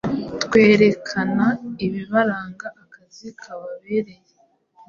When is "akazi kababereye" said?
2.83-4.31